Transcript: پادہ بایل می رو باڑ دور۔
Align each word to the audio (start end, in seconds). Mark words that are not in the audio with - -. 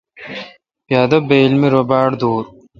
پادہ 0.87 1.17
بایل 1.27 1.53
می 1.59 1.67
رو 1.73 1.81
باڑ 1.89 2.09
دور۔ 2.19 2.45